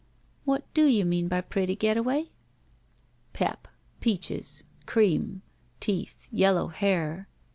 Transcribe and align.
"What 0.45 0.63
do 0.73 0.85
you 0.87 1.05
mean 1.05 1.27
by 1.27 1.41
pretty. 1.41 1.75
Getaway?" 1.75 2.31
"Pep. 3.33 3.67
Peaches. 3.99 4.63
Cream. 4.87 5.43
Teeth. 5.79 6.27
Yellow 6.31 6.69
hair. 6.69 7.27